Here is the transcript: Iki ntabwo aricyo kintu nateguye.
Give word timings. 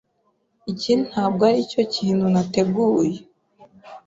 Iki 0.71 0.91
ntabwo 1.07 1.41
aricyo 1.49 1.81
kintu 1.95 2.25
nateguye. 2.33 3.17